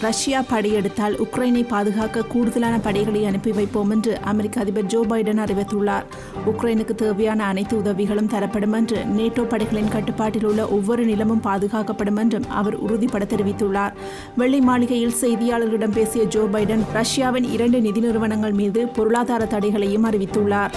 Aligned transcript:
Russia 0.00 0.40
படையெடுத்தால் 0.40 1.16
உக்ரைனை 1.18 1.68
பாதுகாக்க 1.68 2.22
கூடுதலான 2.22 2.78
படைகளை 2.78 3.24
அனுப்பி 3.24 3.52
வைப்போம் 3.52 3.90
என்று 3.90 4.18
அமெரிக்க 4.20 4.60
அதிபர் 4.60 4.84
ஜோ 4.84 5.04
பைடன் 5.08 5.40
அறிவித்துள்ளார். 5.44 6.02
உக்ரைனுக்கு 6.46 6.94
தேவையான 6.94 7.44
அனைத்து 7.44 7.76
உதவிகளும் 7.76 8.26
தரப்படும் 8.26 8.72
என்று 8.72 9.04
நேட்டோ 9.16 9.42
படைகளின் 9.42 9.88
கட்டுப்பாட்டில் 9.88 10.44
உள்ள 10.44 10.68
ஒவ்வொரு 10.68 11.04
நிலமும் 11.04 11.42
பாதுகாக்கப்படும் 11.44 12.16
என்றும் 12.16 12.50
அவர் 12.50 12.74
உறுதிபட 12.74 13.24
தெரிவித்துள்ளார். 13.24 13.92
வெள்ளை 14.36 14.60
மாளிகையில் 14.60 15.14
செய்தியாளர்களிடம் 15.20 15.92
பேசிய 15.92 16.24
ஜோ 16.24 16.48
பைடன் 16.52 16.84
ரஷ்யாவின் 16.92 17.44
இரண்டு 17.44 17.80
நிதி 17.80 18.00
நிறுவனங்கள் 18.00 18.52
மீது 18.52 18.86
பொருளாதார 18.86 19.44
தடைகளையும் 19.44 20.10
அறிவித்துள்ளார். 20.10 20.70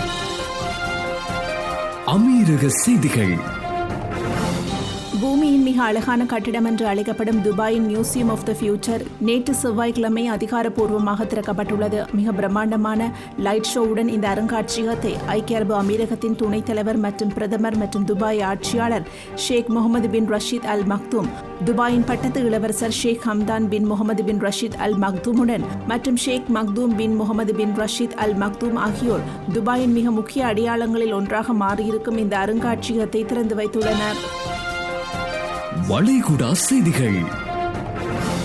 அமீரக 2.07 2.67
செய்திகள். 2.67 3.59
பூமியின் 5.21 5.63
மிக 5.63 5.84
அழகான 5.84 6.25
கட்டிடம் 6.25 6.66
என்று 6.66 6.85
அழைக்கப்படும் 6.88 7.39
துபாயின் 7.45 7.84
மியூசியம் 7.89 8.29
ஆஃப் 8.29 8.45
த 8.45 8.52
ஃபியூச்சர் 8.59 9.02
நேற்று 9.20 9.53
செவ்வாய்க்கிழமை 9.53 10.23
அதிகாரப்பூர்வமாக 10.27 11.23
திறக்கப்பட்டுள்ளது. 11.23 11.99
மிக 12.12 12.31
பிரம்மாண்டமான 12.31 13.09
லைட் 13.38 13.70
ஷோவுடன் 13.73 14.07
இந்த 14.07 14.27
அருங்காட்சியகத்தை 14.34 15.13
ஐக்கிய 15.35 15.57
அரபு 15.59 15.73
அமீரகத்தின் 15.81 16.35
துணைத் 16.35 16.65
தலைவர் 16.65 16.98
மற்றும் 16.98 17.34
பிரதமர் 17.34 17.77
மற்றும் 17.77 18.05
துபாய் 18.05 18.41
ஆட்சியாளர் 18.41 19.05
ஷேக் 19.35 19.67
முகமது 19.67 20.09
பின் 20.09 20.29
ரஷீத் 20.29 20.67
அல் 20.73 20.85
மக்தூம் 20.93 21.29
துபாயின் 21.65 22.05
பட்டத்து 22.05 22.41
இளவரசர் 22.45 22.98
ஷேக் 23.01 23.23
ஹம்தான் 23.26 23.67
பின் 23.67 23.85
முகமது 23.85 24.23
பின் 24.23 24.41
ரஷீத் 24.41 24.77
அல் 24.77 24.98
மக்தூமுடன் 24.98 25.65
மற்றும் 25.88 26.15
ஷேக் 26.15 26.49
மக்தூம் 26.54 26.95
பின் 26.95 27.15
முகமது 27.15 27.55
பின் 27.55 27.76
ரஷீத் 27.76 28.17
அல் 28.26 28.35
மக்தூம் 28.35 28.79
ஆகியோர் 28.88 29.26
துபாயின் 29.54 29.95
மிக 29.99 30.12
முக்கிய 30.12 30.45
அடையாளங்களில் 30.45 31.13
ஒன்றாக 31.13 31.54
மாறியிருக்கும் 31.54 32.17
இந்த 32.17 32.38
அருங்காட்சியகத்தை 32.38 33.23
திறந்து 33.26 33.55
வைத்துள்ளனர். 33.55 34.20
வளைகுடா 35.91 36.53
செய்திகள். 36.53 37.51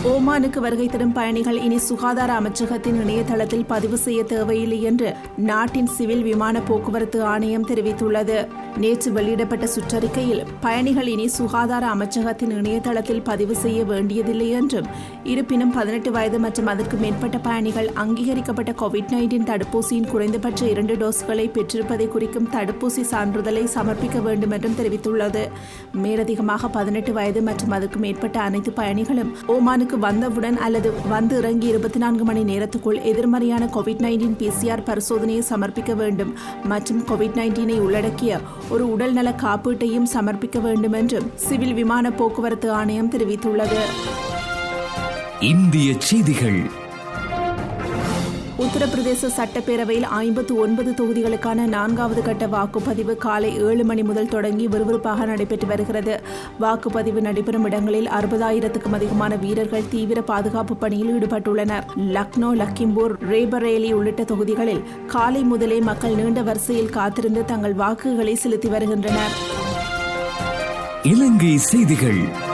ஓமானுக்கு 0.09 0.59
வருகை 0.59 0.87
தரும் 0.87 1.13
பயணிகள் 1.13 1.59
இனி 1.67 1.79
சுகாதார 1.79 2.31
அமைச்சகத்தின் 2.41 2.99
இணையதளத்தில் 3.03 3.65
பதிவு 3.67 3.97
செய்ய 3.97 4.25
தேவையில்லை 4.25 4.83
என்று 4.83 5.09
நாட்டின் 5.37 5.87
சிவில் 5.87 6.23
விமான 6.23 6.61
போக்குவரத்து 6.61 7.23
ஆணையம் 7.23 7.67
தெரிவித்துள்ளது. 7.67 8.37
நேற்று 8.77 9.13
வெளியிடப்பட்ட 9.13 9.67
சுற்றறிக்கையில் 9.67 10.43
பயணிகள் 10.61 11.07
இனி 11.07 11.27
சுகாதார 11.29 11.87
அமைச்சகத்தின் 11.95 12.53
இணையதளத்தில் 12.57 13.23
பதிவு 13.23 13.57
செய்ய 13.57 13.85
வேண்டியதில்லை 13.85 14.51
என்றும் 14.51 14.87
இருப்பினும் 15.25 15.73
பதினெட்டு 15.73 16.11
வயது 16.11 16.39
மற்றும் 16.39 16.67
அதற்கு 16.67 16.97
மேற்பட்ட 16.97 17.39
பயணிகள் 17.39 17.91
அங்கீகரிக்கப்பட்ட 17.95 18.73
கோவிட் 18.73 19.13
நைன்டீன் 19.15 19.49
தடுப்பூசியின் 19.51 20.11
குறைந்தபட்ச 20.11 20.69
இரண்டு 20.69 20.97
டோஸ்களை 20.97 21.49
பெற்றிருப்பதை 21.49 22.09
குறிக்கும் 22.09 22.49
தடுப்பூசி 22.53 23.05
சான்றிதழை 23.11 23.65
சமர்ப்பிக்க 23.75 24.23
வேண்டும் 24.23 24.51
என்றும் 24.51 24.79
தெரிவித்துள்ளது. 24.83 25.45
மேலதிகமாக 25.93 26.69
பதினெட்டு 26.69 27.13
வயது 27.13 27.43
மற்றும் 27.43 27.71
அதற்கு 27.71 27.99
மேற்பட்ட 27.99 28.41
அனைத்து 28.41 28.73
பயணிகளும் 28.73 29.35
ஓமானுக்கு 29.49 29.95
வந்தவுடன் 29.99 30.57
அல்லது 30.57 30.93
வந்து 31.09 31.37
இறங்கி 31.37 31.67
இருபத்தி 31.67 31.99
நான்கு 31.99 32.25
மணி 32.25 32.43
நேரத்துக்குள் 32.43 33.03
எதிர்மறையான 33.03 33.65
கோவிட் 33.65 34.03
நைன்டீன் 34.07 34.37
பிசிஆர் 34.39 34.85
பரிசோதனையை 34.85 35.43
சமர்ப்பிக்க 35.51 35.95
வேண்டும். 35.97 36.35
மற்றும் 36.65 37.03
கோவிட் 37.03 37.37
நைன்டீனை 37.37 37.79
உள்ளடக்கிய 37.79 38.41
ஒரு 38.69 38.91
உடல்நல 38.91 39.35
காப்பீட்டையும் 39.43 40.07
சமர்ப்பிக்க 40.15 40.61
வேண்டும் 40.61 40.93
என்றும் 40.93 41.31
சிவில் 41.35 41.75
விமான 41.75 42.13
போக்குவரத்து 42.13 42.71
ஆணையம் 42.71 43.11
தெரிவித்துள்ளது. 43.11 43.79
இந்திய 45.41 45.95
செய்திகள். 45.99 46.85
உத்தரப்பிரதேச 48.65 49.29
சட்டப்பேரவையில் 49.37 50.07
ஐம்பத்து 50.19 50.55
ஒன்பது 50.55 50.91
தொகுதிகளுக்கான 50.91 51.55
நான்காவது 51.55 52.23
கட்ட 52.23 52.47
வாக்குப்பதிவு 52.47 53.17
காலை 53.17 53.57
ஏழு 53.57 53.85
மணி 53.85 54.03
முதல் 54.03 54.29
தொடங்கி 54.29 54.69
விறுவிறுப்பாக 54.69 55.27
நடைபெற்று 55.27 55.67
வருகிறது. 55.67 56.23
வாக்குப்பதிவு 56.61 57.21
நடைபெறும் 57.21 57.65
இடங்களில் 57.65 58.09
அறுபதாயிரத்துக்கும் 58.09 58.93
அதிகமான 58.93 59.37
வீரர்கள் 59.37 59.89
தீவிர 59.91 60.23
பாதுகாப்பு 60.23 60.77
பணியில் 60.77 61.13
ஈடுபட்டுள்ளனர். 61.19 61.85
லக்னோ 61.97 62.51
லக்கிம்பூர் 62.63 63.15
ரேபரேலி 63.31 63.93
உள்ளிட்ட 63.93 64.25
தொகுதிகளில் 64.25 64.83
காலை 65.07 65.43
முதலே 65.43 65.81
மக்கள் 65.81 66.15
நீண்ட 66.15 66.43
வரிசையில் 66.43 66.91
காத்திருந்து 66.91 67.45
தங்கள் 67.45 67.75
வாக்குகளை 67.75 68.35
செலுத்தி 68.35 68.69
வருகின்றனர். 68.69 69.35
இலங்கை 71.03 71.57
செய்திகள். 71.57 72.46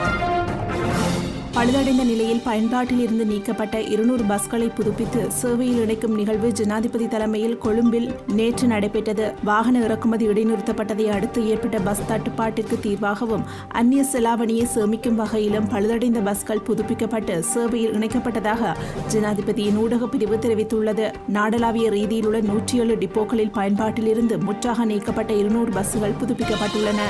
பழுதடைந்த 1.53 2.03
நிலையில் 2.03 2.41
பயன்பாட்டில் 2.43 2.99
இருந்து 2.99 3.25
நீக்கப்பட்ட 3.25 3.81
இருநூறு 3.81 4.23
பஸ்களை 4.23 4.75
புதுப்பித்து 4.75 5.31
சேவையில் 5.31 5.79
இணைக்கும் 5.79 6.15
நிகழ்வு 6.15 6.51
ஜனாதிபதி 6.51 7.07
தலைமையில் 7.07 7.57
கொழும்பில் 7.57 8.15
நேற்று 8.27 8.67
நடைபெற்றது. 8.67 9.33
வாகன 9.43 9.83
இறக்குமதி 9.83 10.27
இடைநிறுத்தப்பட்டதை 10.27 11.05
அடுத்து 11.05 11.47
ஏற்பட்ட 11.47 11.79
பஸ் 11.79 12.07
தட்டுப்பாட்டிற்கு 12.07 12.79
தீர்வாகவும் 12.83 13.43
அந்நிய 13.69 14.05
செலாவணியை 14.11 14.67
சேமிக்கும் 14.75 15.15
வகையிலும் 15.15 15.69
பழுதடைந்த 15.69 16.23
பஸ்கள் 16.23 16.61
புதுப்பிக்கப்பட்டு 16.67 17.39
சேவையில் 17.39 17.93
இணைக்கப்பட்டதாக 17.93 18.75
ஜனாதிபதியின் 19.13 19.77
ஊடகப் 19.77 20.11
பிரிவு 20.11 20.35
தெரிவித்துள்ளது. 20.35 21.13
நாடளாவிய 21.33 21.89
ரீதியில் 21.89 22.25
உள்ள 22.25 22.41
நூற்றி 22.41 22.79
ஏழு 22.79 22.95
டிப்போக்களில் 22.95 23.51
பயன்பாட்டில் 23.51 24.07
இருந்து 24.07 24.37
முற்றாக 24.37 24.85
நீக்கப்பட்ட 24.85 25.33
இருநூறு 25.33 25.71
பஸ்கள் 25.71 26.11
புதுப்பிக்கப்பட்டுள்ளன. 26.11 27.01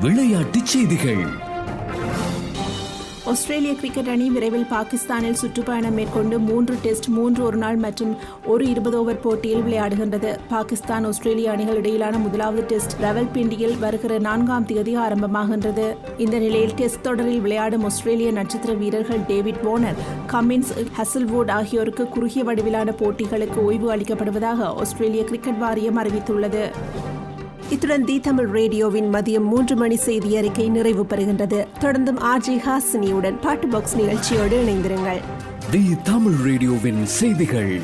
விளையாட்டுச் 0.00 0.66
செய்திகள். 0.66 1.45
ஆஸ்திரேலிய 3.30 3.74
கிரிக்கெட் 3.74 4.08
அணி 4.12 4.26
விரைவில் 4.34 4.66
பாகிஸ்தானில் 4.72 5.38
சுற்றுப்பயணம் 5.40 5.96
மேற்கொண்டு 5.98 6.38
மூன்று 6.38 6.74
டெஸ்ட் 6.82 7.06
மூன்று 7.06 7.40
ஒருநாள் 7.44 7.78
மற்றும் 7.84 8.12
ஒரு 8.52 8.64
இருபது 8.72 8.96
ஓவர் 9.00 9.20
போட்டியில் 9.20 9.64
விளையாடுகின்றது. 9.66 10.30
பாகிஸ்தான் 10.48 11.04
ஆஸ்திரேலிய 11.04 11.50
அணிகள் 11.50 11.74
இடையிலான 11.74 12.18
முதலாவது 12.18 12.62
டெஸ்ட் 12.66 12.94
ரவல்பிண்டியில் 13.04 13.78
வருகிற 13.78 14.18
நான்காம் 14.18 14.68
தேதி 14.70 14.96
ஆரம்பமாகின்றது. 14.96 15.86
இந்த 16.18 16.38
நிலையில் 16.38 16.74
டெஸ்ட் 16.74 17.04
தொடரில் 17.08 17.40
விளையாடும் 17.40 17.84
ஆஸ்திரேலிய 17.84 18.32
நட்சத்திர 18.38 18.74
வீரர்கள் 18.84 19.26
டேவிட் 19.32 19.62
வார்னர் 19.62 20.00
கமின்ஸ் 20.34 20.72
ஹசல்வுட் 21.00 21.50
ஆகியோருக்கு 21.58 22.06
குறுகிய 22.08 22.44
வடிவிலான 22.44 22.94
போட்டிகளுக்கு 23.02 23.60
ஓய்வு 23.68 23.90
அளிக்கப்படுவதாக 23.96 24.72
ஆஸ்திரேலிய 24.84 25.24
கிரிக்கெட் 25.24 25.62
வாரியம் 25.64 26.00
அறிவித்துள்ளது. 26.04 26.64
இத்துடன் 27.70 28.04
தி 28.04 28.20
தமிழ் 28.20 28.46
ரேடியோவின் 28.46 29.14
மதியம் 29.14 29.44
மூன்று 29.44 29.76
மணி 29.76 29.96
செய்தி 29.96 30.36
அறிக்கை 30.36 30.68
நிறைவு 30.68 31.06
பெறுகின்றது. 31.06 31.66
தொடர்ந்தும் 31.80 32.18
ஆர்ஜி 32.20 32.60
ஹாசினியுடன் 32.66 33.40
பாட்டு 33.40 33.68
பாக்ஸ் 33.68 33.96
நிகழ்ச்சியோடு 33.96 34.64
இணைந்திருங்கள். 34.64 35.20
தி 35.70 35.96
தமிழ் 36.02 36.32
ரேடியோவின் 36.32 37.06
செய்திகள். 37.06 37.80